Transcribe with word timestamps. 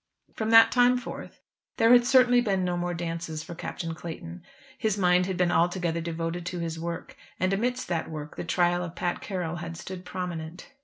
From 0.33 0.49
that 0.49 0.71
time 0.71 0.97
forth 0.97 1.41
there 1.77 1.91
had 1.91 2.07
certainly 2.07 2.41
been 2.41 2.65
no 2.65 2.75
more 2.75 2.95
dances 2.95 3.43
for 3.43 3.53
Captain 3.53 3.93
Clayton. 3.93 4.41
His 4.79 4.97
mind 4.97 5.27
had 5.27 5.37
been 5.37 5.51
altogether 5.51 6.01
devoted 6.01 6.43
to 6.47 6.57
his 6.59 6.79
work, 6.79 7.15
and 7.39 7.53
amidst 7.53 7.87
that 7.89 8.09
work 8.09 8.35
the 8.35 8.43
trial 8.43 8.83
of 8.83 8.95
Pat 8.95 9.21
Carroll 9.21 9.57
had 9.57 9.77
stood 9.77 10.03
prominent. 10.03 10.71